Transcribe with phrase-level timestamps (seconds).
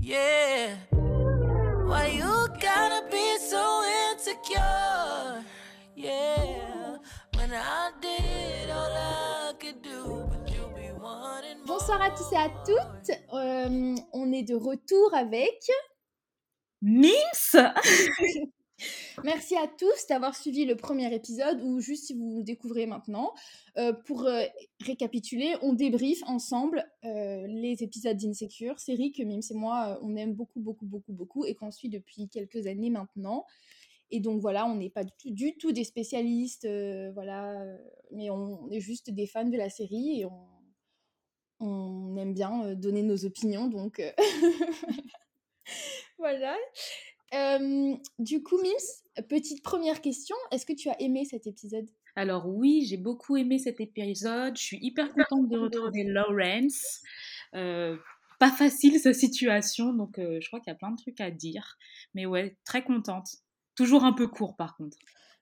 [0.00, 0.76] Yeah.
[0.92, 5.44] Why you gotta be so insecure?
[5.96, 6.96] Yeah.
[7.36, 11.78] When I did all I could do, but you be wanting more.
[11.78, 13.10] Bonsoir à tous et à toutes.
[13.34, 15.58] Euh, on est de retour avec.
[16.80, 17.56] Mims
[19.24, 23.34] Merci à tous d'avoir suivi le premier épisode ou juste si vous nous découvrez maintenant.
[23.76, 24.42] Euh, pour euh,
[24.80, 30.34] récapituler, on débriefe ensemble euh, les épisodes d'Insecure, série que Mims et moi on aime
[30.34, 33.44] beaucoup, beaucoup, beaucoup, beaucoup et qu'on suit depuis quelques années maintenant.
[34.10, 36.66] Et donc voilà, on n'est pas du tout, des spécialistes,
[37.12, 37.62] voilà,
[38.10, 40.46] mais on est juste des fans de la série et on,
[41.60, 44.00] on aime bien donner nos opinions, donc
[46.18, 46.56] voilà.
[47.34, 51.86] Euh, du coup, Mims, petite première question, est-ce que tu as aimé cet épisode?
[52.16, 54.56] Alors oui, j'ai beaucoup aimé cet épisode.
[54.56, 57.02] Je suis hyper contente de retrouver Lawrence.
[57.54, 57.96] Euh,
[58.38, 61.30] pas facile sa situation, donc euh, je crois qu'il y a plein de trucs à
[61.30, 61.76] dire.
[62.14, 63.28] Mais ouais, très contente.
[63.74, 64.96] Toujours un peu court par contre.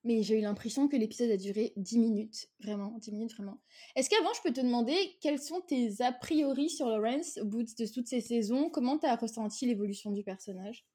[0.05, 3.61] Mais j'ai eu l'impression que l'épisode a duré 10 minutes, vraiment, 10 minutes vraiment.
[3.97, 7.65] Est-ce qu'avant, je peux te demander quels sont tes a priori sur Lawrence au bout
[7.65, 8.71] de toutes ces saisons?
[8.71, 10.87] Comment tu as ressenti l'évolution du personnage?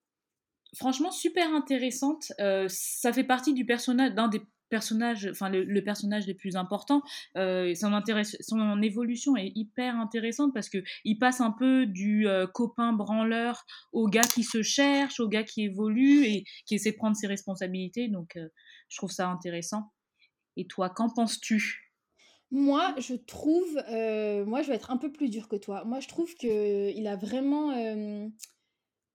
[0.76, 2.32] Franchement, super intéressante.
[2.40, 4.42] Euh, ça fait partie du personnage, d'un des
[4.72, 7.04] personnages, enfin le, le personnage les plus importants.
[7.38, 12.94] Euh, son, évolution est hyper intéressante parce que il passe un peu du euh, copain
[12.94, 17.16] branleur au gars qui se cherche, au gars qui évolue et qui essaie de prendre
[17.16, 18.08] ses responsabilités.
[18.08, 18.48] Donc, euh,
[18.90, 19.92] je trouve ça intéressant.
[20.58, 21.92] Et toi, qu'en penses-tu?
[22.50, 23.74] Moi, je trouve,
[24.46, 25.86] moi, je vais être un peu plus dure que toi.
[25.86, 27.72] Moi, je trouve que il a vraiment,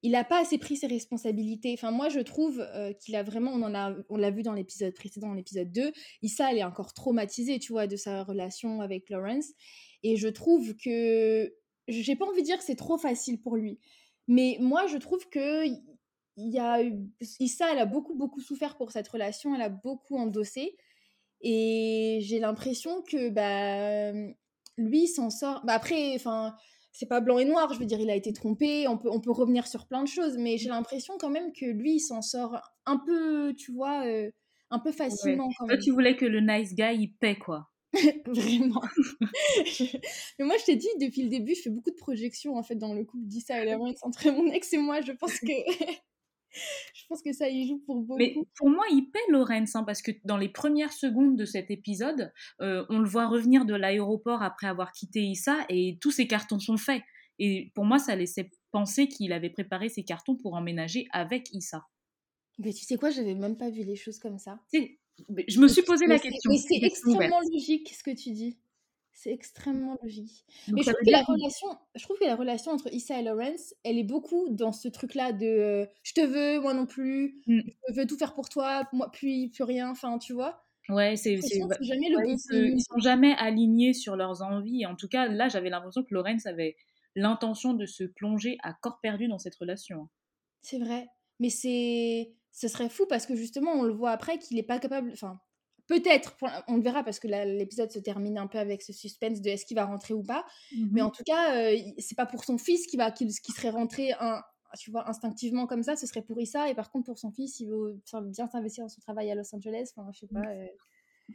[0.06, 1.74] il a pas assez pris ses responsabilités.
[1.74, 4.52] Enfin, moi, je trouve euh, qu'il a vraiment, on en a, on l'a vu dans
[4.52, 5.90] l'épisode précédent, l'épisode 2,
[6.22, 9.46] Issa, elle est encore traumatisée, tu vois, de sa relation avec Lawrence.
[10.04, 11.52] Et je trouve que,
[11.88, 13.80] j'ai pas envie de dire que c'est trop facile pour lui,
[14.28, 15.66] mais moi, je trouve que
[16.36, 16.82] y a,
[17.40, 20.76] Issa, elle a beaucoup, beaucoup souffert pour cette relation, elle a beaucoup endossé.
[21.40, 24.12] Et j'ai l'impression que bah,
[24.76, 25.64] lui s'en sort.
[25.64, 26.54] Bah, après, enfin,
[26.96, 29.20] c'est pas blanc et noir, je veux dire, il a été trompé, on peut, on
[29.20, 32.22] peut revenir sur plein de choses, mais j'ai l'impression quand même que lui il s'en
[32.22, 34.30] sort un peu, tu vois, euh,
[34.70, 35.82] un peu facilement quand Toi, même.
[35.82, 37.68] tu voulais que le nice guy, il paie, quoi.
[38.26, 38.80] Vraiment.
[40.38, 42.76] mais moi, je t'ai dit, depuis le début, je fais beaucoup de projections en fait
[42.76, 45.02] dans le couple d'Issa et Lawrence entre mon ex et moi.
[45.02, 45.46] Je pense que.
[46.94, 48.18] je pense que ça y joue pour beaucoup.
[48.18, 51.70] Mais pour moi, il paie Lorenz, hein, parce que dans les premières secondes de cet
[51.70, 56.26] épisode, euh, on le voit revenir de l'aéroport après avoir quitté Issa et tous ses
[56.26, 57.02] cartons sont faits.
[57.38, 61.86] Et pour moi, ça laissait penser qu'il avait préparé ses cartons pour emménager avec Issa.
[62.58, 64.58] Mais tu sais quoi, j'avais même pas vu les choses comme ça.
[64.72, 66.50] Je me suis posé la question.
[66.50, 68.58] Mais c'est extrêmement logique ce que tu dis.
[69.18, 70.44] C'est extrêmement logique.
[70.68, 73.22] Donc mais je trouve, que la relation, je trouve que la relation entre Issa et
[73.22, 77.40] Lawrence, elle est beaucoup dans ce truc-là de euh, je te veux, moi non plus,
[77.46, 77.60] Mm.
[77.88, 80.62] je veux tout faire pour toi, moi plus, plus rien, enfin tu vois.
[80.90, 81.40] Ouais, c'est,
[81.80, 84.84] jamais le ouais, bon ils, ils sont jamais alignés sur leurs envies.
[84.84, 86.76] En tout cas, là, j'avais l'impression que Lorenz avait
[87.16, 90.08] l'intention de se plonger à corps perdu dans cette relation.
[90.60, 91.08] C'est vrai.
[91.40, 92.34] Mais c'est.
[92.52, 95.10] Ce serait fou parce que justement, on le voit après qu'il est pas capable.
[95.12, 95.40] Enfin,
[95.86, 96.36] peut-être,
[96.68, 99.64] on le verra parce que l'épisode se termine un peu avec ce suspense de est-ce
[99.66, 100.44] qu'il va rentrer ou pas.
[100.92, 103.70] Mais en tout cas, euh, c'est pas pour son fils qui va qui, qui serait
[103.70, 104.42] rentré un,
[104.78, 106.68] tu vois, instinctivement comme ça, ce serait pour Issa.
[106.68, 109.54] Et par contre, pour son fils, il veut bien s'investir dans son travail à Los
[109.54, 109.90] Angeles.
[109.96, 110.40] Enfin, je sais pas.
[110.48, 110.66] euh,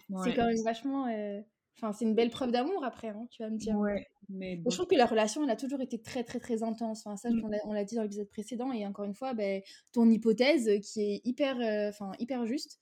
[0.10, 0.30] Ouais.
[0.30, 1.08] C'est quand même vachement.
[1.08, 1.42] euh,
[1.78, 3.76] Enfin, c'est une belle preuve d'amour après, hein, tu vas me dire.
[3.78, 4.70] Ouais, mais bon.
[4.70, 7.00] Je trouve que la relation, elle a toujours été très, très, très intense.
[7.08, 7.42] Enfin, ça, Mm.
[7.66, 8.72] on l'a- dit dans l'épisode précédent.
[8.74, 9.62] Et encore une fois, ben,
[9.94, 12.81] ton hypothèse, euh, qui est hyper, euh, hyper juste,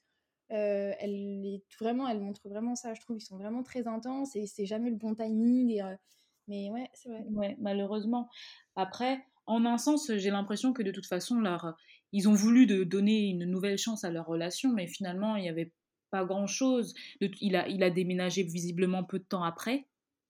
[0.51, 2.93] euh, elle est vraiment, elle montre vraiment ça.
[2.93, 5.69] Je trouve ils sont vraiment très intenses et c'est jamais le bon timing.
[5.71, 5.95] et, euh,
[6.47, 7.23] mais ouais, c'est vrai.
[7.29, 8.29] Ouais, malheureusement.
[8.75, 11.75] Après, en un sens, j'ai l'impression que de toute façon, leur...
[12.11, 15.49] ils ont voulu de donner une nouvelle chance à leur relation, mais finalement, il n'y
[15.49, 15.73] avait
[16.09, 16.95] pas grand-chose.
[17.21, 19.87] Il a, il a déménagé visiblement peu de temps après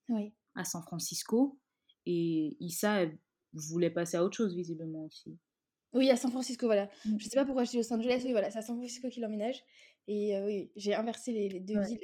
[0.09, 0.33] Oui.
[0.55, 1.57] à San Francisco,
[2.05, 3.05] et Issa
[3.53, 5.37] voulait passer à autre chose, visiblement aussi.
[5.93, 6.89] Oui, à San Francisco, voilà.
[7.05, 7.17] Mm.
[7.19, 8.21] Je sais pas pourquoi je dis Los Angeles.
[8.25, 9.63] Oui, voilà, c'est à San Francisco qu'il emménage.
[10.07, 11.85] Et euh, oui, j'ai inversé les, les deux Ouais.
[11.87, 11.99] villes.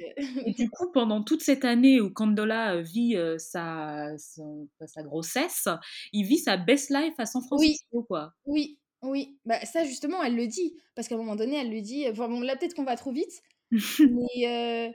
[0.46, 5.02] Et du coup, pendant toute cette année où Condola euh, vit euh, sa, son- sa
[5.02, 5.68] grossesse,
[6.12, 8.32] il vit sa best life à San Francisco, quoi.
[8.44, 9.38] Oui, oui.
[9.44, 10.76] Bah, ça, justement, elle le dit.
[10.94, 12.06] Parce qu'à un moment donné, elle le dit.
[12.08, 13.42] Enfin, bon, là, peut-être qu'on va trop vite.
[14.00, 14.92] Mais euh,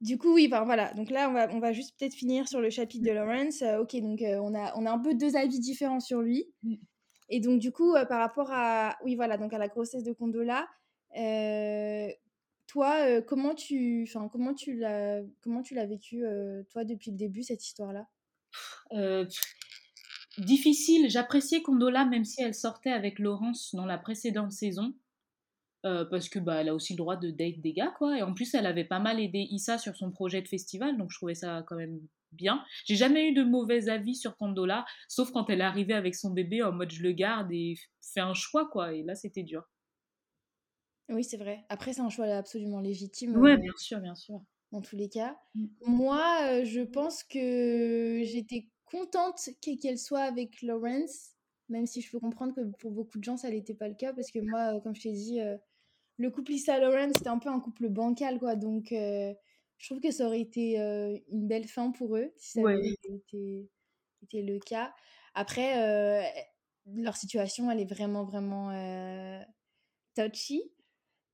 [0.00, 0.92] du coup, oui, enfin, voilà.
[0.94, 3.60] Donc là, on va, on va juste peut-être finir sur le chapitre de Lawrence.
[3.62, 6.46] Euh, ok, donc on, a, on a un peu deux avis différents sur lui.
[7.28, 10.12] Et donc, du coup, euh, par rapport à, oui, voilà, donc à la grossesse de
[10.12, 10.68] Condola,
[11.16, 12.08] euh,
[12.66, 16.24] toi, euh, comment tu, enfin, comment tu l'as, comment tu l'as vécu,
[16.70, 18.06] toi, depuis le début, cette histoire-là?
[20.38, 21.08] Difficile.
[21.08, 24.94] J'appréciais Condola, même si elle sortait avec Laurence dans la précédente saison.
[25.82, 28.18] Parce que bah, elle a aussi le droit de date des gars, quoi.
[28.18, 31.10] Et en plus, elle avait pas mal aidé Issa sur son projet de festival, donc
[31.10, 32.00] je trouvais ça quand même
[32.34, 32.64] bien.
[32.84, 36.30] J'ai jamais eu de mauvais avis sur Condola, sauf quand elle est arrivée avec son
[36.30, 38.92] bébé en mode je le garde et fait un choix, quoi.
[38.94, 39.64] Et là, c'était dur.
[41.10, 41.64] Oui, c'est vrai.
[41.68, 43.36] Après, c'est un choix absolument légitime.
[43.36, 44.40] Euh, bien sûr, bien sûr.
[44.72, 45.36] dans tous les cas.
[45.54, 45.66] Mm.
[45.86, 51.32] Moi, euh, je pense que j'étais contente qu'e- qu'elle soit avec Lawrence,
[51.68, 54.12] même si je peux comprendre que pour beaucoup de gens, ça n'était pas le cas,
[54.12, 55.56] parce que moi, euh, comme je t'ai dit, euh,
[56.18, 58.56] le couple Issa-Lawrence, c'était un peu un couple bancal, quoi.
[58.56, 58.92] Donc,
[59.78, 62.96] je trouve que ça aurait été euh, une belle fin pour eux, si ça Ouais.
[63.08, 63.70] avait été,
[64.22, 64.94] été le cas.
[65.34, 66.42] Après, euh,
[66.86, 68.70] leur situation, elle est vraiment, vraiment
[70.14, 70.72] touchy.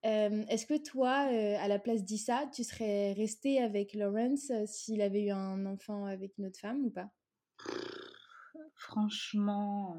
[0.02, 5.30] Est-ce que toi, à la place d'Issa, tu serais resté avec Lawrence s'il avait eu
[5.30, 7.10] un enfant avec une autre femme ou pas?
[8.74, 9.94] Franchement,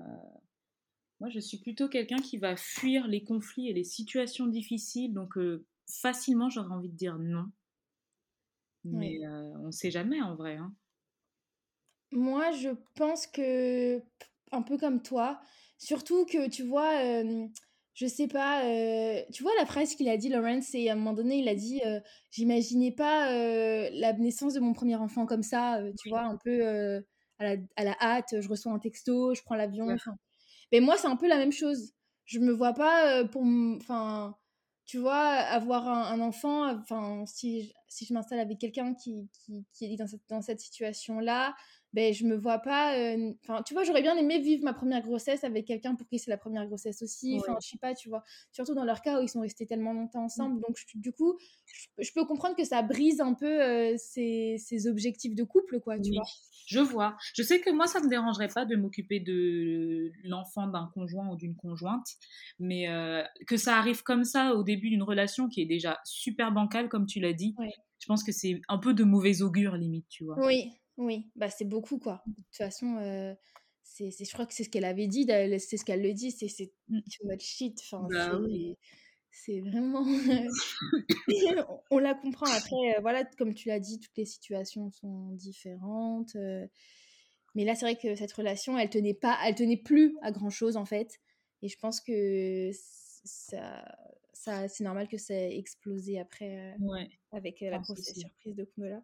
[1.21, 5.37] moi je suis plutôt quelqu'un qui va fuir les conflits et les situations difficiles, donc
[5.37, 7.45] euh, facilement j'aurais envie de dire non.
[8.83, 10.57] Mais euh, on sait jamais en vrai.
[10.57, 10.75] hein.
[12.11, 14.01] Moi, je pense que,
[14.51, 15.39] un peu comme toi,
[15.77, 17.47] surtout que tu vois, euh,
[17.93, 20.95] je sais pas, euh, tu vois la phrase qu'il a dit, Lawrence, c'est à un
[20.95, 21.81] moment donné, il a dit
[22.31, 23.27] J'imaginais pas
[23.91, 26.11] la naissance de mon premier enfant comme ça, tu Oui.
[26.11, 26.65] vois, un peu
[27.39, 29.97] à la, à la hâte, je reçois un texto, je prends l'avion, Ouais.
[30.71, 31.93] Mais moi, c'est un peu la même chose.
[32.25, 33.43] Je me vois pas pour.
[33.77, 34.37] Enfin,
[34.85, 39.65] tu vois, avoir un, un enfant, enfin, si, si je m'installe avec quelqu'un qui, qui,
[39.73, 41.55] qui est dans cette, dans cette situation-là,
[41.93, 42.95] ben, je me vois pas.
[42.97, 46.19] euh, Enfin, tu vois, j'aurais bien aimé vivre ma première grossesse avec quelqu'un pour qui
[46.19, 47.35] c'est la première grossesse aussi.
[47.41, 47.57] Enfin, Ouais.
[47.61, 48.23] je sais pas, tu vois.
[48.53, 50.25] Surtout dans leur cas où ils sont restés tellement longtemps Mm.
[50.25, 50.61] ensemble.
[50.61, 54.55] Donc, je- du coup, je, je peux comprendre que ça brise un peu euh, ces,
[54.57, 56.25] ces objectifs de couple, quoi, tu Oui, vois.
[56.65, 57.17] je vois.
[57.33, 61.35] Je sais que moi, ça me dérangerait pas de m'occuper de l'enfant d'un conjoint ou
[61.35, 62.07] d'une conjointe,
[62.59, 66.51] mais euh, que ça arrive comme ça au début d'une relation qui est déjà super
[66.53, 67.71] bancale, comme tu l'as dit, Ouais.
[67.99, 70.37] Je pense que c'est un peu de mauvais augure, limite, tu vois.
[70.37, 72.23] Oui, oui, bah c'est beaucoup quoi.
[72.27, 73.33] De toute façon, euh,
[73.83, 75.25] c'est, je crois que c'est ce qu'elle avait dit,
[75.59, 76.99] c'est ce qu'elle le dit, c'est c'est Mm.
[76.99, 77.79] too much shit.
[77.83, 78.77] Enfin, Bah c'est, oui.
[79.61, 80.03] vraiment.
[81.67, 82.75] on, on la comprend après.
[82.97, 86.35] euh, voilà, comme tu l'as dit, toutes les situations sont différentes.
[86.35, 86.67] euh,
[87.55, 90.49] mais là, c'est vrai que cette relation, elle tenait pas, elle tenait plus à grand
[90.49, 91.19] chose en fait.
[91.61, 93.83] Et je pense que ça,
[94.41, 96.57] ça, c'est normal que ça ait explosé après.
[96.57, 97.09] euh, Ouais.
[97.31, 98.19] avec euh, la aussi.
[98.19, 99.03] surprise de Kunola.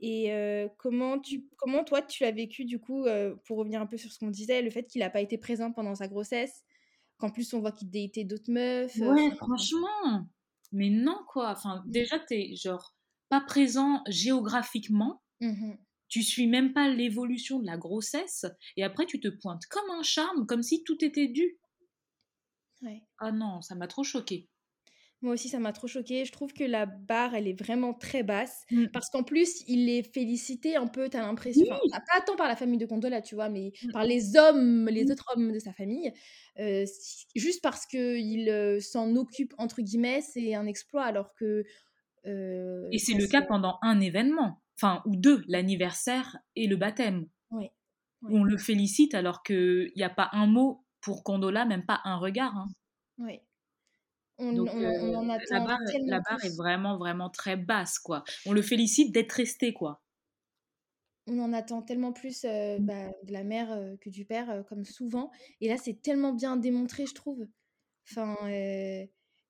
[0.00, 3.86] Et euh, comment, tu, comment toi, tu l'as vécu, du coup, euh, pour revenir un
[3.86, 6.62] peu sur ce qu'on disait, le fait qu'il n'a pas été présent pendant sa grossesse,
[7.16, 8.96] qu'en plus on voit qu'il datait d'autres meufs.
[8.98, 10.28] Ouais, franchement.
[10.70, 11.50] Mais non, quoi.
[11.50, 12.94] Enfin, déjà, t'es genre
[13.28, 15.22] pas présent géographiquement.
[15.40, 15.76] mhm.
[16.10, 18.46] Tu suis même pas l'évolution de la grossesse.
[18.78, 21.58] Et après, tu te pointes comme un charme, comme si tout était dû.
[22.82, 23.02] Ouais.
[23.18, 24.48] Ah non, ça m'a trop choqué.
[25.20, 26.24] Moi aussi, ça m'a trop choquée.
[26.24, 28.64] Je trouve que la barre, elle est vraiment très basse.
[28.70, 28.86] Mm.
[28.92, 31.64] Parce qu'en plus, il est félicité un peu, t'as l'impression.
[31.68, 31.90] Oui.
[31.92, 33.92] enfin, Pas tant par la famille de Condola, tu vois, mais Mm.
[33.92, 35.10] par les hommes, les Mm.
[35.10, 36.12] autres hommes de sa famille.
[36.60, 36.84] Euh,
[37.34, 41.04] juste parce qu'il euh, s'en occupe, entre guillemets, c'est un exploit.
[41.04, 41.64] Alors que.
[42.26, 47.26] euh, Et c'est le cas pendant un événement, enfin, ou deux, l'anniversaire et le baptême.
[47.50, 52.00] Où On le félicite alors qu'il n'y a pas un mot pour Condola, même pas
[52.04, 52.56] un regard.
[52.56, 52.66] hein.
[53.18, 53.42] Ouais.
[54.38, 57.56] On, Donc on- euh, on en la, attend barre, la barre est vraiment, vraiment très
[57.56, 58.24] basse, quoi.
[58.46, 60.02] On le félicite d'être resté, quoi.
[61.26, 64.84] On en attend tellement plus euh, bah, de la mère euh, que du père, comme
[64.84, 65.30] souvent.
[65.60, 67.46] Et là, c'est tellement bien démontré, je trouve.
[68.10, 68.36] Enfin,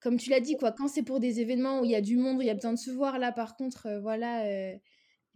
[0.00, 2.16] comme tu l'as dit, quoi, quand c'est pour des événements où il y a du
[2.16, 4.80] monde, où il y a besoin de se voir, là, par contre, voilà, il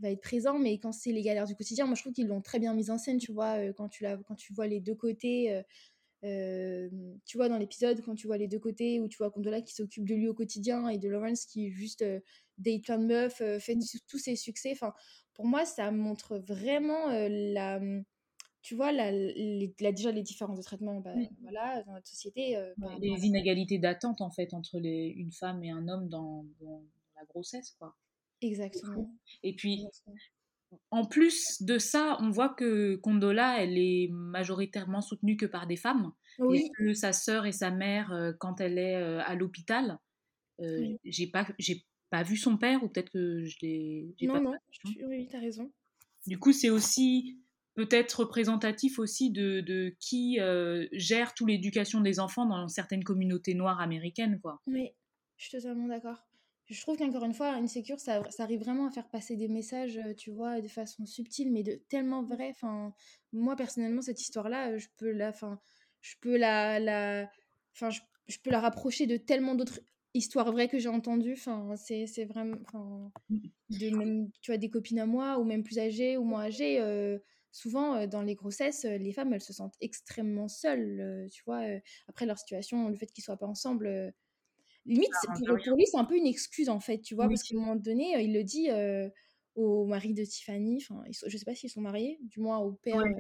[0.00, 0.59] va être présent.
[0.59, 2.90] Mais quand c'est les galères du quotidien, moi, je trouve qu'ils l'ont très bien mise
[2.90, 5.62] en scène, tu vois, quand, tu la, quand tu vois les deux côtés.
[6.25, 6.88] Euh,
[7.25, 9.75] tu vois dans l'épisode quand tu vois les deux côtés où tu vois Condola qui
[9.75, 12.21] s'occupe de lui au quotidien et de Lawrence qui juste euh,
[12.59, 14.93] date plein de meufs euh, fait tous- tous ses succès enfin
[15.35, 17.81] pour moi ça montre vraiment la
[18.62, 21.29] tu vois la, les- la- déjà les différences de traitement bah, Oui.
[21.43, 25.71] voilà dans notre société à Les inégalités d'attente, en fait, entre les, une femme et
[25.71, 26.83] un homme dans, dans
[27.17, 27.97] la grossesse, quoi.
[28.41, 30.17] exactement Et puis, exactement.
[30.91, 35.76] En plus de ça, on voit que Condola, elle est majoritairement soutenue que par des
[35.76, 36.12] femmes.
[36.38, 39.99] oui Et que sa sœur et sa mère, euh, quand elle est euh, à l'hôpital,
[40.61, 40.99] euh, Oui.
[41.05, 44.14] j'ai pas, j'ai pas vu son père, ou peut-être que je l'ai.
[44.23, 44.91] non pas non attention.
[44.93, 45.71] tu- oui t'as raison
[46.26, 47.38] Du coup, c'est aussi
[47.75, 53.55] peut-être représentatif aussi de, de qui euh, gère toute l'éducation des enfants dans certaines communautés
[53.55, 54.61] noires américaines, quoi.
[54.67, 54.91] oui
[55.38, 56.19] je suis totalement d'accord
[56.66, 59.99] je trouve qu'encore une fois, Insecure, ça, ça arrive vraiment à faire passer des messages,
[59.99, 62.50] euh, tu vois, de façon subtile, mais de tellement vrai.
[62.50, 62.95] Enfin,
[63.33, 65.61] moi, personnellement, cette histoire-là, je peux la, enfin,
[66.00, 67.31] je peux la, la,
[67.75, 69.81] enfin, je, je peux la rapprocher de tellement d'autres
[70.14, 71.35] histoires vraies que j'ai entendues.
[71.35, 73.12] Enfin, c'est, c'est vraiment, enfin,
[73.71, 76.81] de même, tu vois, des copines à moi, ou même plus âgées, ou moins âgées,
[76.81, 77.19] euh,
[77.52, 81.42] souvent, euh, dans les grossesses, euh, les femmes, elles se sentent extrêmement seules, euh, tu
[81.47, 84.12] vois, euh, après leur situation, le fait qu'ils soient pas ensemble.
[84.87, 85.11] Euh, limite,
[85.47, 87.35] pour, lui, c'est un peu une excuse, en fait, tu vois, Oui.
[87.35, 89.09] parce qu'à un moment donné, euh, il le dit euh,
[89.55, 92.59] au mari de Tiffany, enfin, ils sont- je sais pas s'ils sont mariés, du moins
[92.59, 92.97] au père.
[92.97, 93.15] Ouais.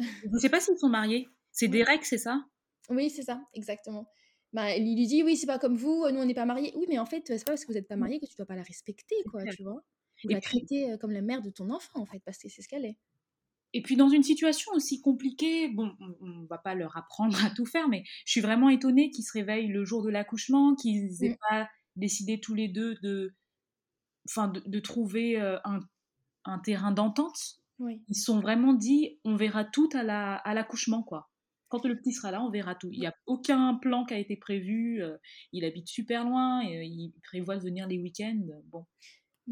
[0.00, 1.28] euh, Je sais pas s'ils sont mariés.
[1.52, 1.78] C'est Ouais.
[1.78, 2.44] Derek, c'est ça?
[2.88, 4.06] Oui, c'est ça, exactement.
[4.52, 6.72] Bah, il lui dit, oui, c'est pas comme vous, nous on n'est pas mariés.
[6.76, 8.00] Oui, mais en fait, c'est pas parce que vous n'êtes pas Mm.
[8.00, 9.82] mariés que tu dois pas la respecter, quoi, tu vois?
[10.24, 12.68] La traiter euh, comme la mère de ton enfant, en fait, parce que c'est ce
[12.68, 12.98] qu'elle est.
[13.72, 17.50] et puis dans une situation aussi compliquée, bon, on, on va pas leur apprendre à
[17.50, 21.24] tout faire, mais je suis vraiment étonnée qu'ils se réveillent le jour de l'accouchement, qu'ils
[21.24, 21.36] aient Mm.
[21.50, 23.34] pas décidé tous les deux de,
[24.28, 25.80] enfin, de, de trouver euh, un,
[26.44, 27.38] un terrain d'entente.
[27.78, 28.02] Oui.
[28.08, 31.30] Ils sont vraiment dit, on verra tout à la, à l'accouchement, quoi.
[31.68, 32.88] Quand le petit sera là, on verra tout.
[32.92, 35.02] Il n'y a aucun plan qui a été prévu.
[35.02, 35.16] euh,
[35.52, 38.40] il habite super loin et euh, il prévoit de venir les week-ends.
[38.66, 38.86] Bon,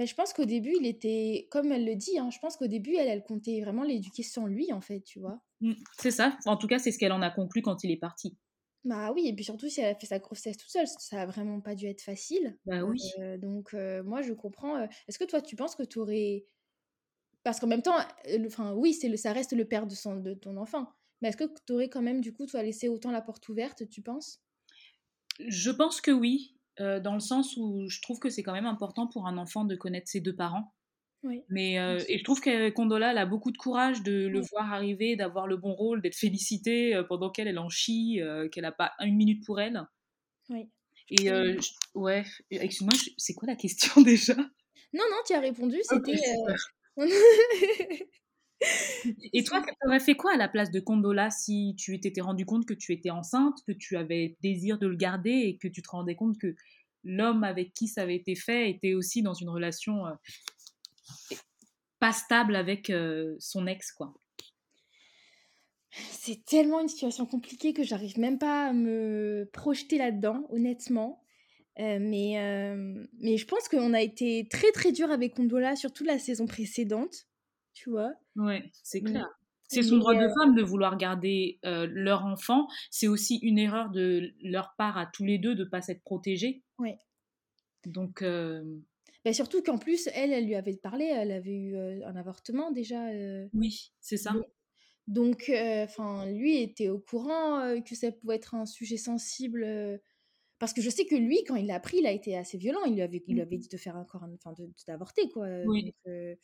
[0.06, 2.94] Je pense qu'au début, il était, comme elle le dit, hein, je pense qu'au début,
[2.96, 5.42] elle, elle comptait vraiment l'éduquer sans lui, en fait, tu vois.
[5.60, 6.36] Mm, c'est ça.
[6.46, 8.36] En tout cas, c'est ce qu'elle en a conclu quand il est parti.
[8.84, 11.26] Bah oui, et puis surtout, si elle a fait sa grossesse toute seule, ça a
[11.26, 12.58] vraiment pas dû être facile.
[12.64, 13.00] Bah oui.
[13.18, 14.76] Euh, donc, euh, moi, je comprends.
[14.76, 16.46] euh, Est-ce que toi, tu penses que tu aurais.
[17.44, 20.16] Parce qu'en même temps, le- enfin, oui, c'est le, ça reste le père de, son,
[20.16, 20.88] de ton enfant.
[21.22, 23.88] Mais est-ce que tu aurais quand même, du coup, toi, laissé autant la porte ouverte,
[23.90, 24.42] tu penses?
[25.48, 28.66] Je pense que oui, euh, dans le sens où je trouve que c'est quand même
[28.66, 30.74] important pour un enfant de connaître ses deux parents.
[31.24, 31.42] Oui.
[31.48, 34.72] Mais euh, et je trouve que Condola elle a beaucoup de courage de le voir
[34.72, 38.64] arriver, d'avoir le bon rôle, d'être félicitée euh, pendant qu'elle elle en chie, euh, qu'elle
[38.64, 39.82] a pas une minute pour elle.
[40.48, 40.70] Oui.
[41.10, 44.36] Et je- ouais, excuse-moi, c'est quoi la question déjà?
[44.36, 46.96] Non, non, tu as répondu, Ok, c'était.
[49.32, 52.44] Et toi, tu aurais fait quoi à la place de Condola si tu t'étais rendu
[52.44, 55.82] compte que tu étais enceinte, que tu avais désir de le garder et que tu
[55.82, 56.54] te rendais compte que
[57.04, 60.14] l'homme avec qui ça avait été fait était aussi dans une relation euh,
[62.00, 64.14] pas stable avec euh, son ex, quoi?
[65.90, 71.22] C'est tellement une situation compliquée que j'arrive même pas à me projeter là-dedans, honnêtement.
[71.80, 72.34] Euh, mais,
[73.20, 77.26] mais je pense qu'on a été très très dur avec Condola, surtout la saison précédente,
[77.78, 78.12] tu vois?
[78.36, 79.28] Ouais, c'est clair.
[79.70, 82.66] C'est son droit de euh, femme de vouloir garder euh, leur enfant.
[82.90, 86.62] C'est aussi une erreur de leur part à tous les deux de pas s'être protégés.
[86.78, 86.96] Ouais.
[87.84, 88.64] Donc, euh,
[89.26, 92.70] Bah, surtout qu'en plus, elle, elle lui avait parlé, elle avait eu euh, un avortement
[92.70, 93.08] déjà.
[93.52, 94.34] oui, c'est ça.
[95.06, 99.66] Donc- enfin, lui était au courant que ça pouvait être un sujet sensible.
[100.58, 102.82] parce que je sais que lui, quand il l'a appris, il a été assez violent.
[102.86, 104.54] Il lui avait, il lui avait dit de faire encore, un- enfin,
[104.86, 105.46] d'avorter, quoi.
[105.66, 105.94] Oui.
[106.06, 106.36] Donc,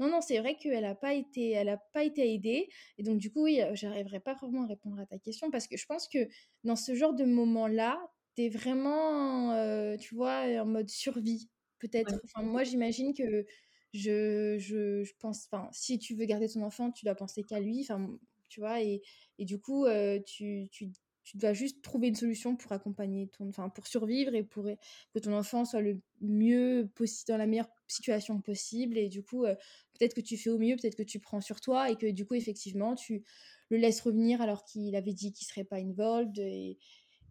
[0.00, 2.68] non, non, c'est vrai qu'elle n'a pas été, elle a pas été aidée.
[2.98, 5.76] Et donc, du coup, oui, j'arriverai pas vraiment à répondre à ta question parce que
[5.76, 6.26] je pense que
[6.64, 8.00] dans ce genre de moment-là,
[8.36, 12.14] tu es vraiment, euh, tu vois, en mode survie, peut-être.
[12.14, 12.20] Ouais.
[12.24, 13.46] Enfin, moi, j'imagine que
[13.92, 17.60] je, je, je pense, enfin, si tu veux garder ton enfant, tu dois penser qu'à
[17.60, 19.02] lui, enfin, tu vois, et,
[19.38, 20.90] et du coup, euh, tu, tu,
[21.24, 25.18] tu dois juste trouver une solution pour accompagner ton, enfin, pour survivre et pour que
[25.18, 29.54] ton enfant soit le mieux possible, dans la meilleure situation possible, et du coup, euh,
[29.98, 32.26] peut-être que tu fais au mieux, peut-être que tu prends sur toi, et que du
[32.26, 33.24] coup, effectivement, tu
[33.70, 36.78] le laisses revenir alors qu'il avait dit qu'il serait pas involved, et,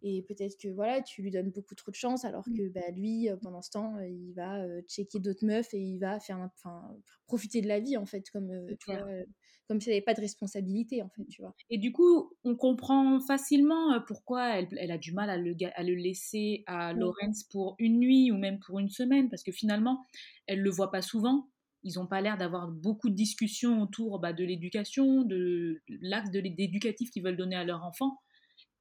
[0.02, 2.54] et peut-être que voilà, tu lui donnes beaucoup trop de chance alors Mmh.
[2.56, 5.78] que bah, lui, euh, pendant ce temps, euh, il va euh, checker d'autres meufs et
[5.78, 9.06] il va faire, enfin, profiter de la vie en fait, comme euh, C'est tu vois,
[9.70, 11.54] comme s'il n'avait pas de responsabilité en fait, tu vois.
[11.70, 15.54] Et du coup, on comprend facilement euh, pourquoi elle, elle a du mal à le,
[15.54, 16.92] ga- à le laisser à.
[16.92, 20.04] Lawrence pour une nuit ou même pour une semaine, parce que finalement,
[20.48, 21.48] elle le voit pas souvent.
[21.84, 27.10] Ils n'ont pas l'air d'avoir beaucoup de discussions autour bah, de l'éducation, de l'axe d'éducatif
[27.12, 28.18] qu'ils veulent donner à leur enfant.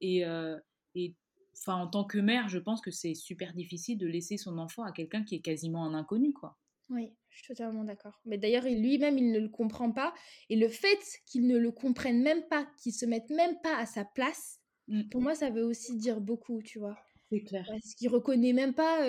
[0.02, 0.58] Et, euh,
[0.96, 1.16] et
[1.58, 4.84] enfin, en tant que mère, je pense que c'est super difficile de laisser son enfant
[4.84, 6.58] à quelqu'un qui est quasiment un inconnu, quoi.
[6.90, 8.20] Oui, je suis totalement d'accord.
[8.26, 10.14] Mais d'ailleurs, il- lui-même, il ne le comprend pas.
[10.50, 13.86] Et le fait qu'il ne le comprenne même pas, qu'il se mette même pas à
[13.86, 15.04] sa place, Mm.
[15.12, 16.98] pour moi, ça veut aussi dire beaucoup, tu vois?
[17.32, 17.64] C'est clair.
[17.68, 19.06] Parce qu'il reconnaît même pas,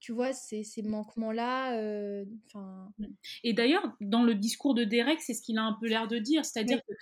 [0.00, 2.24] tu vois, ces, ces manquements-là.
[2.46, 2.88] Enfin,
[3.44, 6.18] Et d'ailleurs, dans le discours de Derek, c'est ce qu'il a un peu l'air de
[6.18, 6.94] dire, c'est-à-dire que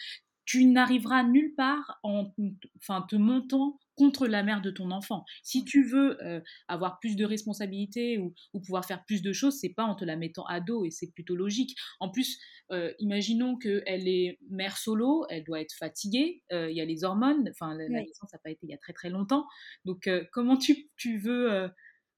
[0.44, 2.32] tu n'arriveras nulle part en
[2.76, 5.24] enfin, te montant contre la mère de ton enfant.
[5.42, 9.58] Si tu veux euh, avoir plus de responsabilités ou, ou pouvoir faire plus de choses,
[9.60, 11.76] c'est pas en te la mettant à dos et c'est plutôt logique.
[12.00, 12.38] En plus,
[12.72, 17.04] euh, imaginons qu'elle est mère solo, elle doit être fatiguée, euh, il y a les
[17.04, 19.46] hormones, enfin la, la naissance n'a pas été il y a très très longtemps,
[19.84, 21.68] donc comment tu, tu veux,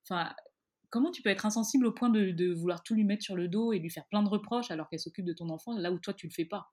[0.04, 0.35] enfin
[0.90, 3.49] comment tu peux être insensible au point de, de vouloir tout lui mettre sur le
[3.49, 5.99] dos et lui faire plein de reproches alors qu'elle s'occupe de ton enfant là où
[5.99, 6.73] toi tu le fais pas?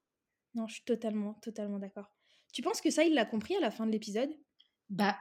[0.55, 2.11] Non, je suis totalement, totalement d'accord.
[2.53, 4.29] Tu penses que ça, il l'a compris à la fin de l'épisode?
[4.89, 5.17] Bah,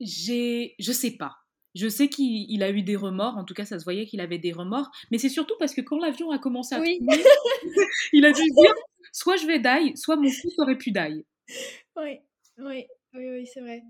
[0.00, 1.36] j'ai, je sais pas.
[1.74, 4.20] Je sais qu'il il a eu des remords, en tout cas ça se voyait qu'il
[4.20, 6.98] avait des remords, mais c'est surtout parce que quand l'avion a commencé à Oui.
[8.14, 8.74] il a dû dire
[9.12, 11.26] soit je vais die, soit mon fils aurait pu die.
[11.96, 12.18] Oui,
[12.58, 13.82] oui, oui, oui, c'est vrai.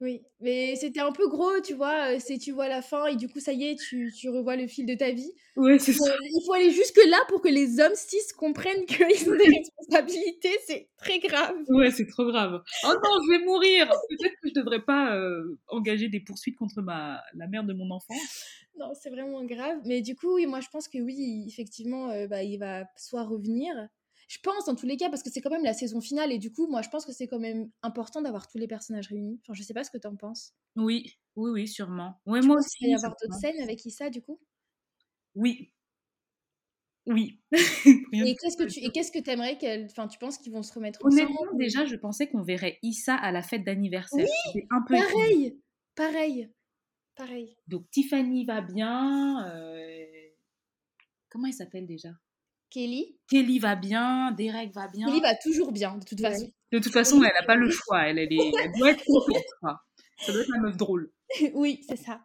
[0.00, 2.14] Oui, mais c'était un peu gros, tu vois.
[2.14, 4.56] euh, C'est tu vois la fin et du coup, ça y est, tu, tu revois
[4.56, 5.30] le fil de ta vie.
[5.56, 6.14] Ouais, c'est Il faut, ça.
[6.22, 10.56] il faut aller jusque-là pour que les hommes cis comprennent qu'ils ont des responsabilités.
[10.66, 11.54] C'est très grave.
[11.68, 12.62] Ouais, c'est trop grave.
[12.84, 13.88] Oh non, je vais mourir.
[14.08, 17.90] Peut-être que je devrais pas euh, engager des poursuites contre ma la mère de mon
[17.90, 18.14] enfant.
[18.78, 19.76] Non, c'est vraiment grave.
[19.84, 23.24] Mais du coup, oui, moi, je pense que oui, effectivement, euh, bah, il va soit
[23.24, 23.74] revenir.
[24.30, 26.30] Je pense, dans tous les cas, parce que c'est quand même la saison finale.
[26.30, 29.08] Et du coup, moi, je pense que c'est quand même important d'avoir tous les personnages
[29.08, 29.40] réunis.
[29.42, 30.54] Enfin, je sais pas ce que t'en penses.
[30.76, 32.14] Oui, oui, oui, sûrement.
[32.24, 32.78] Tu moi aussi.
[32.78, 34.38] qu'il va y avoir d'autres scènes avec Issa, du coup?
[35.34, 35.72] Oui.
[37.06, 37.40] Oui.
[38.12, 40.72] Et qu'est-ce que tu et qu'est-ce que t'aimerais qu'elle enfin tu penses qu'ils vont se
[40.72, 44.26] remettre ensemble Honnêtement, déjà, je pensais qu'on verrait Issa à la fête d'anniversaire.
[44.54, 45.58] J'étais un peu pareil
[45.96, 46.48] pareil
[47.16, 49.48] pareil Donc Tiffany va bien.
[49.48, 50.28] euh,
[51.30, 52.10] Comment il s'appelle déjà?
[52.70, 55.06] Kelly Kelly va bien, Derek va bien.
[55.08, 58.02] Kelly va toujours bien de toute façon De toute façon, elle n'a pas le choix.
[58.06, 59.44] Elle, elle, est, elle doit être contente.
[60.20, 61.10] Ça doit être la meuf drôle.
[61.54, 62.20] oui c'est ça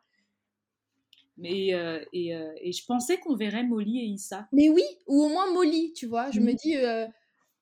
[1.38, 4.48] Mais, euh, et, euh, et je pensais qu'on verrait Molly et Issa.
[4.52, 6.56] mais oui ou au moins Molly tu vois je me Mhm.
[6.64, 7.06] dis euh,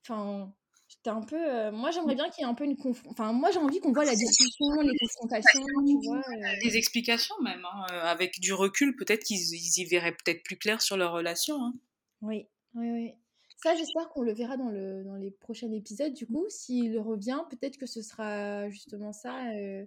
[0.06, 0.54] enfin
[0.88, 2.76] j'étais un peu euh, moi j'aimerais bien qu'il y ait un peu une
[3.10, 6.60] enfin moi j'ai envie qu'on voit la discussion les confrontations tu vois euh.
[6.64, 7.66] Des explications même.
[7.66, 11.12] hein, euh, Avec du recul, peut-être qu'ils ils y verraient peut-être plus clair sur leur
[11.12, 11.56] relation.
[11.64, 11.74] hein.
[12.22, 13.14] oui oui oui
[13.58, 17.42] ça j'espère qu'on le verra dans le dans les prochains épisodes du coup s'il revient
[17.50, 19.86] peut-être que ce sera justement ça euh,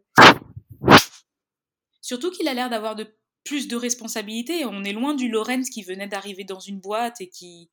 [2.07, 4.65] Surtout qu'il a l'air d'avoir de plus de responsabilités.
[4.65, 7.69] On est loin du Lorenz qui venait d'arriver dans une boîte et qui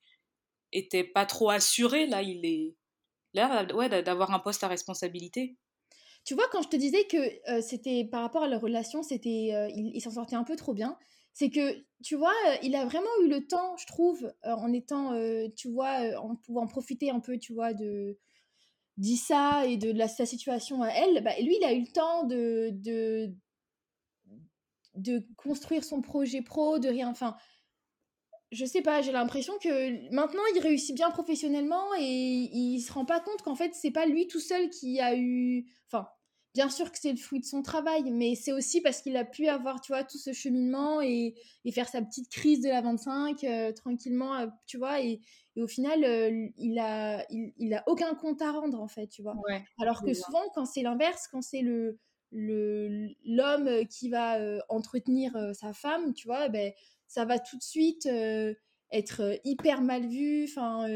[0.71, 2.07] était pas trop assuré.
[2.07, 2.75] Là, il est
[3.35, 5.55] l'air ouais, d'avoir un poste à responsabilité.
[6.25, 7.17] Tu vois, quand je te disais que
[7.51, 10.55] euh, c'était par rapport à leur relation, c'était, euh, il, il s'en sortait un peu
[10.55, 10.97] trop bien.
[11.33, 14.71] C'est que, tu vois, euh, il a vraiment eu le temps, je trouve, euh, en
[14.71, 18.17] étant, euh, tu vois, en pouvant profiter un peu, tu vois, de
[18.97, 21.23] d'Issa et de sa situation à elle.
[21.23, 22.23] Bah, lui, il a eu le temps
[24.95, 27.09] de construire son projet pro, de rien.
[27.09, 27.35] Enfin,
[28.53, 33.05] je sais pas, j'ai l'impression que maintenant il réussit bien professionnellement et il se rend
[33.05, 35.65] pas compte qu'en fait c'est pas lui tout seul qui a eu.
[35.87, 36.07] Enfin,
[36.53, 39.25] bien sûr que c'est le fruit de son travail, mais c'est aussi parce qu'il a
[39.25, 41.35] pu avoir, tu vois, tout ce cheminement et,
[41.65, 45.19] et faire sa petite crise de la 25 euh, tranquillement, euh, tu vois, et,
[45.55, 49.07] et au final euh, il a il, il a aucun compte à rendre en fait,
[49.07, 49.39] tu vois.
[49.47, 49.63] Ouais.
[49.79, 51.99] Alors que souvent, quand c'est l'inverse, quand c'est le
[52.35, 54.39] le- l'homme qui va
[54.69, 56.71] entretenir sa femme, tu vois, ben,
[57.07, 58.07] ça va tout de suite
[58.91, 60.45] être hyper mal vu.
[60.45, 60.87] Enfin,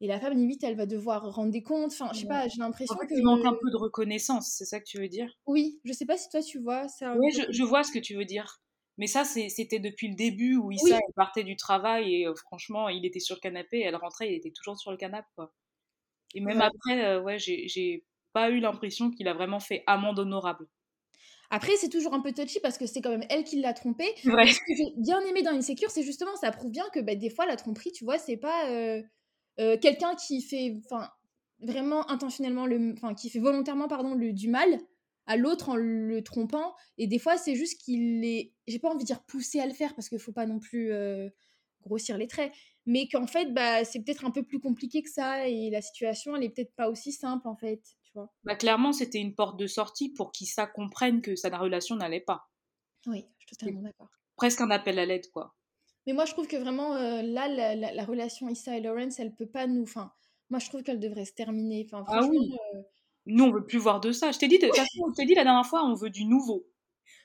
[0.00, 1.92] et la femme, limite, elle va devoir rendre des comptes.
[1.92, 2.28] Enfin, je sais Ouais.
[2.28, 3.14] pas, j'ai l'impression En fait, que.
[3.14, 5.30] il manque un peu de reconnaissance, c'est ça que tu veux dire?
[5.46, 6.86] Oui, je sais pas si toi tu vois.
[7.00, 8.60] Un Oui, peu- je, je vois ce que tu veux dire.
[8.98, 11.00] Mais ça, c'était depuis le début où Issa Oui.
[11.06, 14.36] elle partait du travail et euh, franchement, il était sur le canapé, elle rentrait, il
[14.36, 15.28] était toujours sur le canapé.
[15.36, 15.52] Quoi.
[16.34, 16.62] Et même Ouais.
[16.62, 20.68] après, euh, ouais, j'ai pas eu l'impression qu'il a vraiment fait amende honorable.
[21.50, 24.04] Après, c'est toujours un peu touchy parce que c'est quand même elle qui l'a trompé.
[24.16, 27.30] Ce que j'ai bien aimé dans Insecure, c'est justement, ça prouve bien que bah, des
[27.30, 29.02] fois, la tromperie, tu vois, c'est pas euh,
[29.60, 31.10] euh, quelqu'un qui fait enfin,
[31.60, 34.78] vraiment intentionnellement, le, enfin, qui fait volontairement pardon, le, du mal
[35.26, 36.74] à l'autre en le trompant.
[36.98, 39.72] Et des fois, c'est juste qu'il est, j'ai pas envie de dire poussé à le
[39.72, 41.28] faire parce qu'il faut pas non plus euh,
[41.82, 42.52] grossir les traits,
[42.84, 46.36] mais qu'en fait, bah, c'est peut-être un peu plus compliqué que ça et la situation,
[46.36, 48.32] elle est peut-être pas aussi simple en fait, tu vois.
[48.44, 52.48] Bah, clairement, c'était une porte de sortie pour qu'Issa comprenne que sa relation n'allait pas.
[53.06, 54.10] Oui, je suis totalement d'accord.
[54.36, 55.56] Presque un appel à l'aide, quoi.
[56.06, 59.18] Mais moi, je trouve que vraiment, euh, là, la, la- la relation Issa et Lawrence,
[59.20, 59.82] elle peut pas nous.
[59.82, 60.12] Enfin,
[60.50, 61.84] moi, je trouve qu'elle devrait se terminer.
[61.90, 62.38] Enfin, Ah oui.
[62.74, 62.82] euh,
[63.26, 64.32] Nous, on veut plus voir de ça.
[64.32, 66.24] Je t'ai dit, de toute façon, je t'ai dit la dernière fois, on veut du
[66.24, 66.66] nouveau.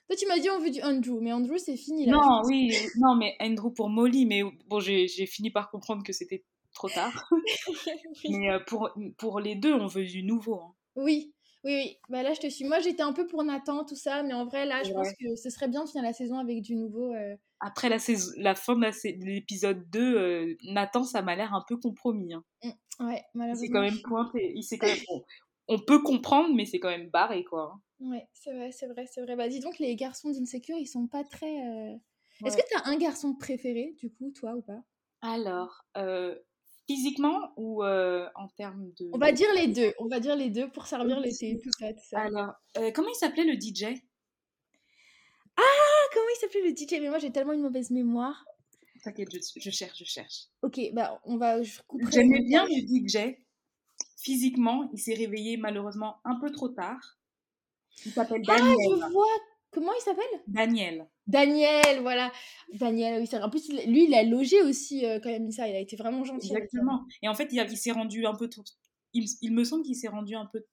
[0.07, 2.13] Toi, tu m'as dit on veut du Andrew, mais Andrew, c'est fini là.
[2.13, 6.13] Non, oui, non, mais Andrew pour Molly, mais bon, j'ai j'ai fini par comprendre que
[6.13, 7.29] c'était trop tard.
[8.27, 10.55] Mais euh, pour, pour les deux, on veut du nouveau.
[10.61, 10.75] hein.
[10.95, 11.97] oui, oui, oui.
[12.09, 12.65] Bah là, je te suis.
[12.65, 14.93] Moi, j'étais un peu pour Nathan, tout ça, mais en vrai, là, je Ouais.
[14.93, 17.13] pense que ce serait bien de finir la saison avec du nouveau.
[17.13, 17.35] euh.
[17.63, 21.78] Après la, saison, la fin de l'épisode 2, euh, Nathan, ça m'a l'air un peu
[21.78, 22.34] compromis.
[22.34, 22.43] hein.
[22.63, 23.67] Ouais, Il s'est malheureusement.
[23.74, 24.52] quand même pointé.
[24.56, 24.97] Il s'est quand même...
[25.08, 25.24] bon,
[25.67, 27.74] on peut comprendre, mais c'est quand même barré, quoi.
[27.76, 27.82] hein.
[28.10, 29.36] Ouais, c'est vrai, c'est vrai, c'est vrai.
[29.36, 31.45] Bah, dis donc, les garçons d'Insecure, ils sont pas très.
[31.67, 31.95] euh,
[32.45, 32.63] Est-ce Ouais.
[32.63, 34.82] que t'as un garçon préféré, du coup, toi ou pas?
[35.21, 36.36] Alors, euh,
[36.88, 39.08] physiquement ou en termes de...
[39.13, 39.93] On va dire les deux.
[40.00, 42.21] On va dire les deux pour servir l'été, tout ça, tout ça.
[42.21, 42.54] Alors,
[42.95, 44.02] comment il s'appelait le DJ
[45.58, 45.62] Ah,
[46.12, 48.45] comment il s'appelait le DJ Mais moi, j'ai tellement une mauvaise mémoire.
[49.04, 50.47] T'inquiète, je, je cherche, je cherche.
[50.62, 51.62] Ok, bah, on va.
[51.63, 53.36] J'aimais bien le DJ.
[54.17, 57.17] Physiquement, il s'est réveillé malheureusement un peu trop tard.
[58.06, 58.78] Il s'appelle Ah, Daniel.
[58.80, 59.26] je vois.
[59.71, 60.43] Comment il s'appelle?
[60.47, 61.08] Daniel.
[61.28, 62.32] Daniel, voilà.
[62.74, 63.41] Daniel, oui, c'est.
[63.41, 65.67] En plus, lui, il a logé aussi euh, quand même, ça.
[65.67, 66.47] Il a été vraiment gentil.
[66.52, 67.06] Exactement.
[67.24, 68.63] Et en fait, il, s'est rendu un peu trop.
[69.13, 70.65] Il, il me semble qu'il s'est rendu un peu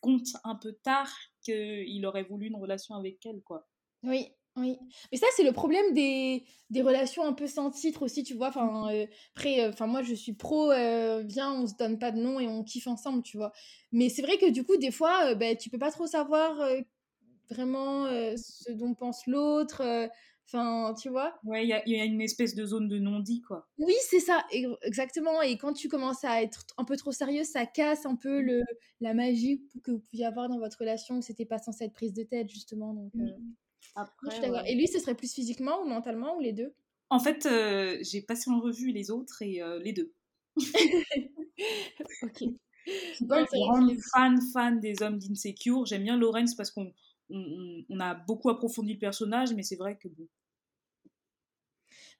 [0.00, 3.68] compte un peu tard qu'il aurait voulu une relation avec elle, quoi.
[4.02, 4.78] Oui, oui.
[5.12, 8.48] Mais ça, c'est le problème des, des relations un peu sans titre aussi, tu vois.
[8.48, 12.12] Enfin, euh, après, euh, enfin, moi, je suis pro, euh, viens, on se donne pas
[12.12, 13.52] de nom et on kiffe ensemble, tu vois.
[13.92, 16.58] Mais c'est vrai que du coup, des fois, ben, tu peux pas trop savoir
[17.50, 18.06] vraiment
[18.36, 19.82] ce dont pense l'autre.
[20.46, 21.38] Enfin, tu vois.
[21.44, 23.68] Ouais, il y a, il y a une espèce de zone de non-dit, quoi.
[23.78, 24.44] Oui, c'est ça,
[24.82, 25.42] exactement.
[25.42, 28.62] Et quand tu commences à être un peu trop sérieux, ça casse un peu le,
[29.00, 32.22] la magie que vous pouviez avoir dans votre relation, c'était pas censé être prise de
[32.22, 32.94] tête, justement.
[32.94, 33.28] Donc, moi,
[33.94, 34.62] Après, je suis d'accord.
[34.62, 34.72] ouais.
[34.72, 36.74] Et lui, ce serait plus physiquement ou mentalement, ou les deux?
[37.10, 40.12] En fait, euh, j'ai passé en revue les autres et euh, les deux.
[42.22, 42.44] Ok.
[43.20, 45.84] Vrai grande fan, fan des hommes d'Insecure.
[45.84, 46.92] J'aime bien Lawrence parce qu'on
[47.30, 50.26] on, a beaucoup approfondi le personnage, mais c'est vrai que bon.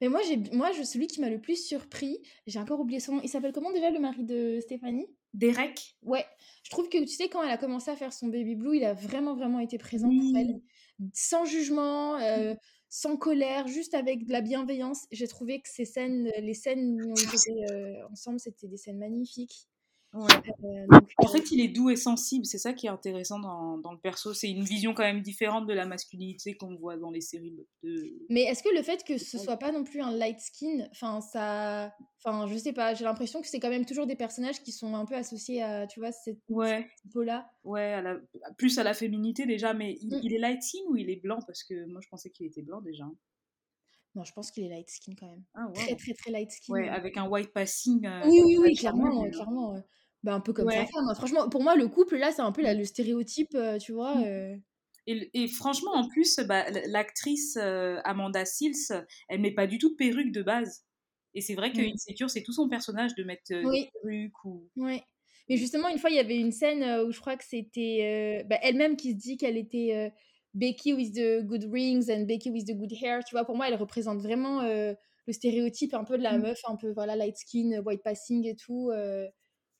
[0.00, 3.16] Mais moi, j'ai, moi je, celui qui m'a le plus surpris, j'ai encore oublié son
[3.16, 3.20] nom.
[3.22, 5.06] Il s'appelle comment déjà le mari de Stéphanie?
[5.34, 6.24] Derek, Ouais,
[6.62, 8.84] je trouve que tu sais, quand elle a commencé à faire son baby blue, il
[8.84, 10.60] a vraiment, vraiment été présent pour elle.
[11.14, 12.54] Sans jugement, euh,
[12.88, 15.06] sans colère, juste avec de la bienveillance.
[15.10, 19.68] J'ai trouvé que ces scènes, les scènes où étaient euh, ensemble, c'était des scènes magnifiques.
[20.14, 20.86] Ouais.
[20.90, 23.92] Donc, En fait, il est doux et sensible, c'est ça qui est intéressant dans, dans
[23.92, 24.32] le perso.
[24.34, 28.16] C'est une vision quand même différente de la masculinité qu'on voit dans les séries de.
[28.30, 31.20] Mais est-ce que le fait que ce soit pas non plus un light skin, enfin
[31.20, 31.92] ça,
[32.24, 34.94] enfin je sais pas, j'ai l'impression que c'est quand même toujours des personnages qui sont
[34.94, 37.50] un peu associés à, tu vois, cette Ouais, typo-là.
[37.64, 38.16] ouais, à la-
[38.56, 40.20] plus à la féminité déjà, mais il, Mm.
[40.22, 41.38] il est light skin ou il est blanc?
[41.46, 43.04] Parce que moi je pensais qu'il était blanc déjà.
[44.14, 45.44] Non, je pense qu'il est light skin quand même.
[45.54, 46.72] Ah Très très très light skin.
[46.72, 48.04] Ouais, avec un white passing.
[48.06, 49.74] euh, Oui, oui, oui, clairement, euh, clairement.
[49.76, 49.80] euh,
[50.22, 50.74] bah, un peu comme Ouais.
[50.74, 51.04] sa femme.
[51.08, 51.14] hein.
[51.14, 54.16] Franchement, pour moi, le couple là, c'est un peu le stéréotype, euh, tu vois.
[54.16, 54.24] Mm.
[54.24, 54.56] euh,
[55.06, 59.90] Et, et franchement, en plus, bah, l'actrice euh, Amanda Seals, elle met pas du tout
[59.90, 60.84] de perruque de base.
[61.34, 61.80] Et c'est vrai que.
[61.82, 63.84] Insecure, c'est tout son personnage de mettre euh, Oui.
[63.84, 64.68] des perruques ou.
[64.76, 65.02] Ouais.
[65.48, 68.40] Mais justement, une fois, il y avait une scène euh, où je crois que c'était
[68.42, 70.10] euh, bah, elle-même qui se dit qu'elle était euh,
[70.54, 73.22] Becky with the good rings and Becky with the good hair.
[73.24, 74.94] Tu vois, pour moi, elle représente vraiment euh,
[75.26, 76.42] le stéréotype un peu de la Mm.
[76.42, 78.90] meuf, un peu voilà, light skin, white passing et tout.
[78.90, 79.28] euh,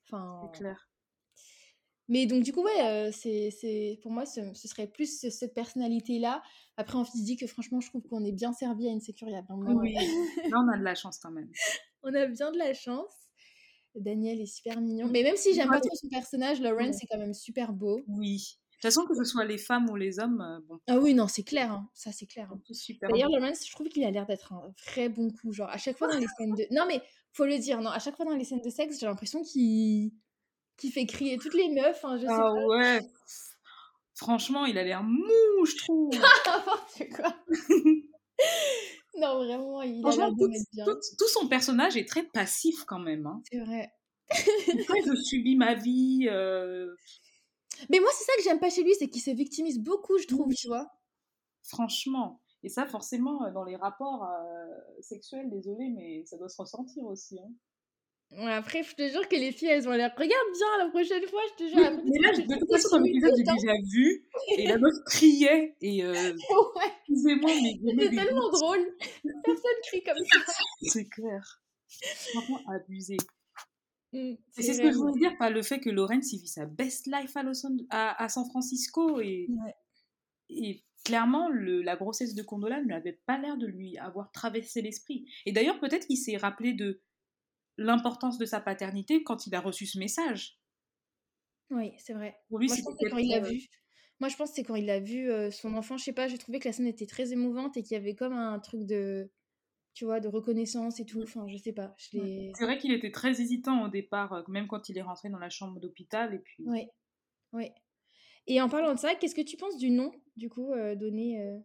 [0.07, 0.50] Enfin.
[0.52, 0.88] C'est clair.
[2.11, 5.28] Mais donc, du coup, ouais, euh, c'est, c'est, pour moi, ce, ce serait plus ce-
[5.28, 6.42] cette personnalité-là.
[6.78, 9.28] Après, en physique, franchement, je trouve qu'on est bien servi à Insecure.
[9.28, 9.74] Il y a vraiment.
[9.78, 9.92] Oui.
[9.94, 11.50] Là, on a de la chance quand même.
[12.02, 13.12] On a bien de la chance.
[13.96, 15.09] Daniel est super mignon.
[15.11, 17.02] Mais même si j'aime pas trop son personnage, Lawrence Ouais.
[17.02, 18.00] est quand même super beau.
[18.07, 18.57] Oui.
[18.78, 21.12] De toute façon, que ce soit les femmes ou les hommes, euh, bon, Ah oui,
[21.12, 21.72] non, c'est clair.
[21.72, 21.88] hein.
[21.94, 22.48] Ça, c'est clair.
[22.52, 22.60] hein.
[23.02, 23.28] D'ailleurs.
[23.30, 25.52] Lawrence, je trouve qu'il a l'air d'être un vrai bon coup.
[25.52, 26.64] Genre, à chaque fois dans les scènes de.
[26.70, 29.06] Non, mais faut le dire, non, à chaque fois dans les scènes de sexe, j'ai
[29.06, 30.12] l'impression qu'il
[30.76, 32.04] qu'il fait crier toutes les meufs.
[32.04, 33.00] hein, je sais Ah ouais.
[34.14, 36.10] Franchement, il a l'air mou, je trouve.
[36.46, 37.34] N'importe quoi.
[39.18, 40.84] non, vraiment, il a l'air tout, bien.
[40.84, 43.26] tout- tout son personnage est très passif quand même.
[43.26, 43.42] Hein.
[43.50, 43.90] C'est vrai.
[44.32, 46.28] Je subis ma vie.
[46.30, 46.94] euh,
[47.90, 50.26] Mais moi, c'est ça que j'aime pas chez lui, c'est qu'il se victimise beaucoup, je
[50.26, 50.54] trouve, Oui.
[50.54, 50.86] tu vois.
[51.62, 52.40] Franchement.
[52.64, 57.04] Et ça, forcément, euh, dans les rapports euh, sexuels, désolé, mais ça doit se ressentir
[57.04, 57.38] aussi.
[57.38, 57.50] hein.
[58.30, 60.12] Ouais, après, je te jure que les filles, elles ont l'air.
[60.14, 61.80] Regarde bien la prochaine fois, je te jure.
[61.80, 64.28] la Mais là, de toute te façon, dans filme l'épisode, j'ai déjà vu.
[64.58, 65.76] Et la meuf criait.
[65.80, 66.12] Et euh.
[66.76, 67.50] Ouais, excusez-moi,
[67.82, 68.86] mais des tellement drôle.
[69.44, 70.52] Personne crie comme ça.
[70.82, 71.62] C'est clair.
[72.32, 73.16] Franchement, abusé.
[74.12, 76.66] Mm, Et c'est ce que je voulais dire par le fait que il vit sa
[76.66, 79.20] best life à, Los An- à, à San Francisco.
[79.20, 79.74] Et, Ouais.
[80.50, 84.82] et clairement, le- la grossesse de Condola ne avait pas l'air de lui avoir traversé
[84.82, 85.26] l'esprit.
[85.46, 87.02] Et d'ailleurs, peut-être qu'il s'est rappelé de
[87.76, 90.58] l'importance de sa paternité quand il a reçu ce message.
[91.70, 92.36] Oui, c'est vrai.
[92.48, 93.68] Pour lui, Moi, je pense que quand il l'a euh, vu.
[94.20, 96.26] Moi, je pense que c'est quand il a vu euh, son enfant, je sais pas,
[96.28, 98.84] j'ai trouvé que la scène était très émouvante et qu'il y avait comme un truc
[98.84, 99.30] de,
[99.98, 101.20] tu vois, de reconnaissance et tout.
[101.24, 101.92] Enfin, je sais pas.
[101.96, 102.52] Je l'ai.
[102.56, 105.40] C'est vrai qu'il était très hésitant au départ, euh, même quand il est rentré dans
[105.40, 106.34] la chambre d'hôpital.
[106.34, 106.88] Et puis, Ouais,
[107.52, 107.74] ouais.
[108.46, 111.42] Et en parlant de ça, qu'est-ce que tu penses du nom, du coup, euh, donné
[111.42, 111.58] euh,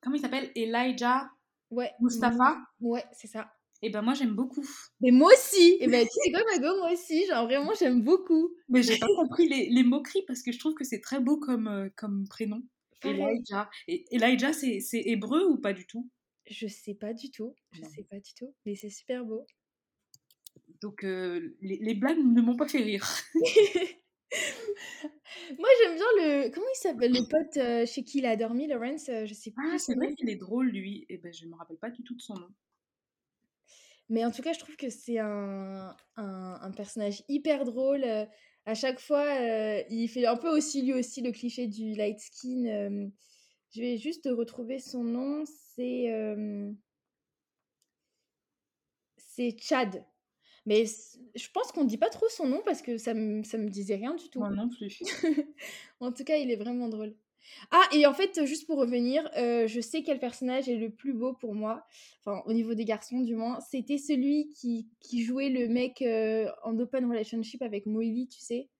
[0.00, 0.52] comment il s'appelle?
[0.54, 1.28] Elijah
[1.70, 1.90] Ouais.
[1.98, 2.56] Mustafa?
[2.80, 3.50] Ouais, c'est ça.
[3.82, 4.64] Et ben moi, j'aime beaucoup.
[5.00, 8.54] Mais moi aussi Et ben, tu sais quoi, Mago, moi aussi, genre vraiment, j'aime beaucoup.
[8.68, 11.36] Mais j'ai pas compris les, les moqueries parce que je trouve que c'est très beau
[11.38, 12.62] comme, euh, comme prénom.
[13.00, 13.20] Pareil.
[13.20, 13.68] Elijah.
[13.88, 16.08] Et Elijah, c'est hébreu ou pas du tout?
[16.46, 17.88] Je sais pas du tout, je Non.
[17.88, 19.46] sais pas du tout, mais c'est super beau.
[20.80, 23.06] Donc euh, les, les blagues ne m'ont pas fait rire.
[25.58, 26.50] Moi, j'aime bien le.
[26.50, 29.50] Comment il s'appelle Le pote euh, chez qui il a dormi, Lawrence euh, Je sais
[29.52, 29.64] plus.
[29.72, 31.06] Ah, c'est vrai qu'il est drôle, lui.
[31.08, 32.48] Et ben, je me rappelle pas du tout de son nom.
[34.08, 38.04] Mais en tout cas, je trouve que c'est un, un, un personnage hyper drôle.
[38.66, 39.24] à chaque fois,
[39.88, 43.10] il fait un peu aussi, lui aussi, le cliché du light skin.
[43.74, 45.44] Je vais juste retrouver son nom.
[45.46, 46.12] C'est.
[46.12, 46.72] euh,
[49.16, 50.04] c'est Chad.
[50.66, 50.84] Mais
[51.34, 53.96] je pense qu'on dit pas trop son nom parce que ça me, ça me disait
[53.96, 54.38] rien du tout.
[54.38, 55.02] Moi non plus.
[56.00, 57.14] En tout cas, il est vraiment drôle.
[57.70, 61.12] Ah, et en fait, juste pour revenir, euh, je sais quel personnage est le plus
[61.12, 61.86] beau pour moi,
[62.20, 63.60] enfin au niveau des garçons du moins.
[63.60, 68.70] C'était celui qui, qui jouait le mec euh, en open relationship avec Molly, tu sais.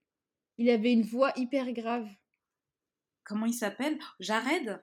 [0.59, 2.09] Il avait une voix hyper grave.
[3.25, 3.99] Comment il s'appelle?
[4.21, 4.83] Jared?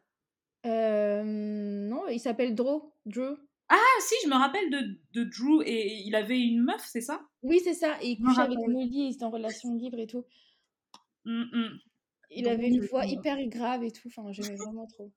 [0.65, 2.81] Euh, non, il s'appelle Drew.
[3.05, 3.37] Drew.
[3.69, 7.21] Ah si, je me rappelle de, de Drew et il avait une meuf, c'est ça?
[7.41, 7.97] Oui, c'est ça.
[8.01, 8.57] Et il couchait avec.
[8.57, 10.25] Molly, il était en relation libre et tout.
[11.25, 11.79] Hum, hum.
[12.31, 14.07] Il avait une voix hyper grave et tout.
[14.07, 15.11] Enfin, j'aimais vraiment trop.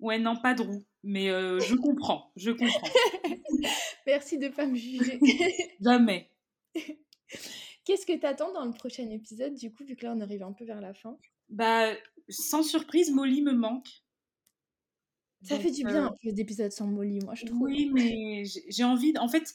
[0.00, 0.84] Ouais, non, pas Drew.
[1.02, 2.88] Mais euh, je comprends, je comprends.
[4.06, 5.18] Merci de pas me juger.
[5.80, 6.30] Jamais.
[7.90, 10.52] Qu'est-ce que t'attends dans le prochain épisode, du coup, vu que là on arrive un
[10.52, 11.18] peu vers la fin?
[11.50, 11.92] Bah,
[12.30, 13.88] sans surprise, Molly me manque.
[15.42, 17.72] Ça Donc, fait du bien euh, un peu d'épisodes sans Molly, moi je trouve.
[17.72, 19.12] Oui, mais j'ai envie.
[19.12, 19.54] de- En fait,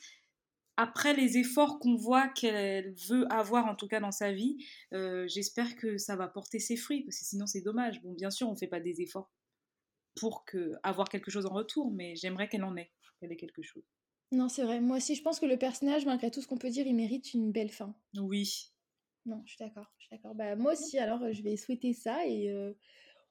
[0.77, 4.57] après les efforts qu'on voit qu'elle veut avoir, en tout cas dans sa vie,
[4.93, 8.01] euh, j'espère que ça va porter ses fruits, parce que sinon c'est dommage.
[8.03, 9.31] Bon, bien sûr, on fait pas des efforts
[10.19, 13.63] pour que, avoir quelque chose en retour, mais j'aimerais qu'elle en ait, qu'elle ait quelque
[13.63, 13.83] chose.
[14.35, 14.81] Non, c'est vrai.
[14.81, 17.33] Moi aussi, je pense que le personnage, malgré tout ce qu'on peut dire, il mérite
[17.33, 17.95] une belle fin.
[18.17, 18.71] Oui.
[19.25, 19.85] Non, je suis d'accord.
[19.97, 20.35] Je suis d'accord.
[20.35, 22.73] Bah, moi aussi, alors euh, je vais souhaiter ça et euh,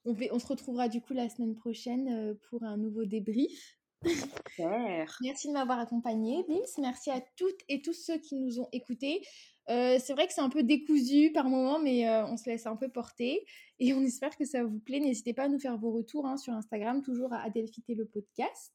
[0.05, 3.79] on, va- on se retrouvera du coup la semaine prochaine euh, pour un nouveau débrief.
[4.05, 5.17] Super.
[5.23, 6.61] Merci de m'avoir accompagné, Bims.
[6.79, 9.23] Merci à toutes et tous ceux qui nous ont écoutés.
[9.71, 12.67] Euh, c'est vrai que c'est un peu décousu par moment, mais euh, on se laisse
[12.67, 13.47] un peu porter
[13.79, 15.01] et on espère que ça vous plaît.
[15.01, 18.75] N'hésitez pas à nous faire vos retours hein, sur Instagram, toujours à Adelphité le podcast.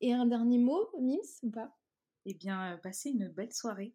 [0.00, 1.76] Et un dernier mot, Mims, ou pas?
[2.26, 3.94] Eh bien, euh, passez une belle soirée.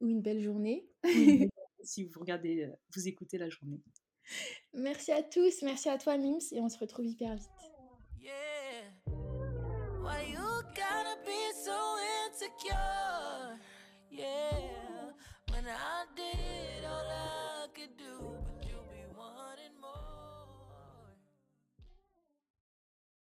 [0.00, 0.88] Ou une belle journée.
[1.84, 3.82] si vous regardez, euh, vous écoutez la journée.
[4.74, 7.48] Merci à tous, merci à toi Mims, et on se retrouve hyper vite.
[8.20, 8.32] Yeah.
[10.02, 11.96] Why you gotta be so
[12.26, 13.58] insecure?
[14.10, 15.14] Yeah,
[15.50, 16.67] when I did.